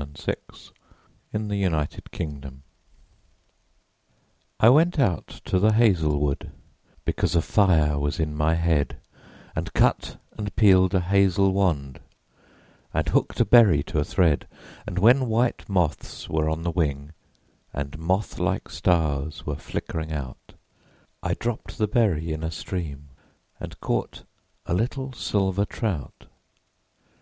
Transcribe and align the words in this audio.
THE 0.00 0.06
SONG 0.16 0.34
OF 0.48 0.72
WANDERING 1.34 1.74
AENGUS 1.74 2.62
I 4.58 4.70
WENT 4.70 4.98
out 4.98 5.26
to 5.44 5.58
the 5.58 5.74
hazel 5.74 6.18
wood, 6.18 6.50
Because 7.04 7.36
a 7.36 7.42
fire 7.42 7.98
was 7.98 8.18
in 8.18 8.34
my 8.34 8.54
head, 8.54 8.96
And 9.54 9.74
cut 9.74 10.16
and 10.38 10.56
peeled 10.56 10.94
a 10.94 11.00
hazel 11.00 11.52
wand, 11.52 12.00
And 12.94 13.08
hooked 13.10 13.40
a 13.40 13.44
berry 13.44 13.82
to 13.82 13.98
a 13.98 14.04
thread; 14.04 14.48
And 14.86 14.98
when 14.98 15.28
white 15.28 15.68
moths 15.68 16.30
were 16.30 16.48
on 16.48 16.62
the 16.62 16.70
wing, 16.70 17.12
And 17.74 17.98
moth 17.98 18.38
like 18.38 18.70
stars 18.70 19.44
were 19.44 19.56
flickering 19.56 20.12
out, 20.14 20.54
I 21.22 21.34
dropped 21.34 21.76
the 21.76 21.86
berry 21.86 22.32
in 22.32 22.42
a 22.42 22.50
stream 22.50 23.10
And 23.60 23.78
caught 23.80 24.24
a 24.64 24.72
little 24.72 25.12
silver 25.12 25.66
trout. 25.66 26.24